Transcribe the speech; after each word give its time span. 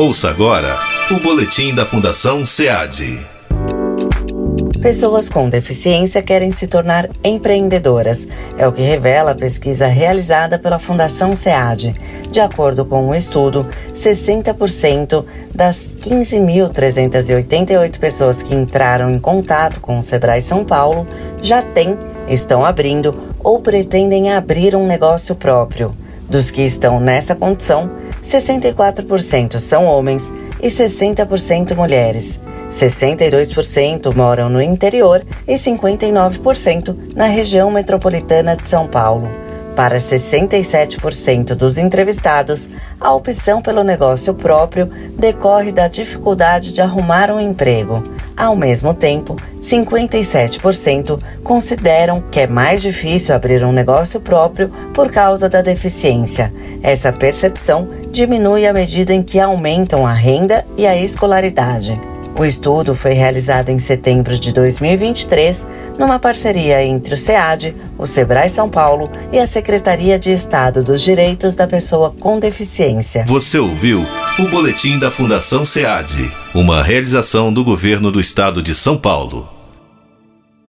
Ouça 0.00 0.30
agora 0.30 0.78
o 1.10 1.18
boletim 1.18 1.74
da 1.74 1.84
Fundação 1.84 2.46
SEAD. 2.46 3.18
Pessoas 4.80 5.28
com 5.28 5.48
deficiência 5.48 6.22
querem 6.22 6.52
se 6.52 6.68
tornar 6.68 7.10
empreendedoras. 7.24 8.28
É 8.56 8.64
o 8.68 8.70
que 8.70 8.80
revela 8.80 9.32
a 9.32 9.34
pesquisa 9.34 9.88
realizada 9.88 10.56
pela 10.56 10.78
Fundação 10.78 11.34
SEAD. 11.34 11.96
De 12.30 12.38
acordo 12.38 12.84
com 12.84 13.06
o 13.06 13.08
um 13.08 13.14
estudo, 13.14 13.68
60% 13.92 15.24
das 15.52 15.96
15.388 16.00 17.98
pessoas 17.98 18.40
que 18.40 18.54
entraram 18.54 19.10
em 19.10 19.18
contato 19.18 19.80
com 19.80 19.98
o 19.98 20.02
Sebrae 20.04 20.40
São 20.40 20.64
Paulo 20.64 21.08
já 21.42 21.60
têm, 21.60 21.98
estão 22.28 22.64
abrindo 22.64 23.34
ou 23.40 23.58
pretendem 23.58 24.32
abrir 24.32 24.76
um 24.76 24.86
negócio 24.86 25.34
próprio. 25.34 25.90
Dos 26.28 26.50
que 26.50 26.62
estão 26.62 27.00
nessa 27.00 27.34
condição, 27.34 27.90
64% 28.22 29.60
são 29.60 29.86
homens 29.86 30.32
e 30.62 30.68
60% 30.68 31.74
mulheres. 31.74 32.38
62% 32.70 34.14
moram 34.14 34.50
no 34.50 34.60
interior 34.60 35.22
e 35.46 35.54
59% 35.54 37.14
na 37.16 37.26
região 37.26 37.70
metropolitana 37.70 38.54
de 38.56 38.68
São 38.68 38.86
Paulo. 38.86 39.28
Para 39.74 39.98
67% 39.98 41.54
dos 41.54 41.78
entrevistados, 41.78 42.68
a 43.00 43.14
opção 43.14 43.62
pelo 43.62 43.84
negócio 43.84 44.34
próprio 44.34 44.86
decorre 45.16 45.72
da 45.72 45.88
dificuldade 45.88 46.72
de 46.72 46.82
arrumar 46.82 47.30
um 47.30 47.40
emprego. 47.40 48.02
Ao 48.38 48.54
mesmo 48.54 48.94
tempo, 48.94 49.34
57% 49.60 51.20
consideram 51.42 52.22
que 52.30 52.38
é 52.38 52.46
mais 52.46 52.80
difícil 52.80 53.34
abrir 53.34 53.64
um 53.64 53.72
negócio 53.72 54.20
próprio 54.20 54.68
por 54.94 55.10
causa 55.10 55.48
da 55.48 55.60
deficiência. 55.60 56.54
Essa 56.80 57.12
percepção 57.12 57.88
diminui 58.12 58.64
à 58.64 58.72
medida 58.72 59.12
em 59.12 59.24
que 59.24 59.40
aumentam 59.40 60.06
a 60.06 60.12
renda 60.12 60.64
e 60.76 60.86
a 60.86 60.96
escolaridade. 60.96 62.00
O 62.38 62.44
estudo 62.44 62.94
foi 62.94 63.14
realizado 63.14 63.68
em 63.68 63.80
setembro 63.80 64.38
de 64.38 64.52
2023, 64.52 65.66
numa 65.98 66.20
parceria 66.20 66.84
entre 66.84 67.14
o 67.14 67.16
SEAD, 67.16 67.74
o 67.98 68.06
Sebrae 68.06 68.48
São 68.48 68.70
Paulo 68.70 69.10
e 69.32 69.40
a 69.40 69.46
Secretaria 69.46 70.16
de 70.20 70.30
Estado 70.30 70.84
dos 70.84 71.02
Direitos 71.02 71.56
da 71.56 71.66
Pessoa 71.66 72.14
com 72.20 72.38
Deficiência. 72.38 73.24
Você 73.26 73.58
ouviu 73.58 74.06
o 74.38 74.48
Boletim 74.50 75.00
da 75.00 75.10
Fundação 75.10 75.64
SEAD, 75.64 76.30
uma 76.54 76.80
realização 76.80 77.52
do 77.52 77.64
Governo 77.64 78.12
do 78.12 78.20
Estado 78.20 78.62
de 78.62 78.72
São 78.72 78.96
Paulo. 78.96 79.57